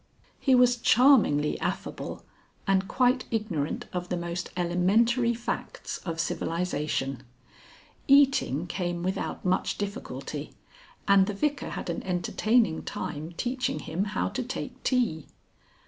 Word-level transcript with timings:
He 0.39 0.55
was 0.55 0.77
charmingly 0.77 1.59
affable 1.59 2.25
and 2.65 2.87
quite 2.87 3.25
ignorant 3.29 3.85
of 3.93 4.09
the 4.09 4.17
most 4.17 4.49
elementary 4.57 5.31
facts 5.35 5.99
of 5.99 6.19
civilization. 6.19 7.21
Eating 8.07 8.65
came 8.65 9.03
without 9.03 9.45
much 9.45 9.77
difficulty, 9.77 10.55
and 11.07 11.27
the 11.27 11.35
Vicar 11.35 11.69
had 11.69 11.87
an 11.91 12.01
entertaining 12.01 12.81
time 12.81 13.33
teaching 13.33 13.77
him 13.77 14.05
how 14.05 14.27
to 14.29 14.41
take 14.41 14.81
tea. 14.81 15.27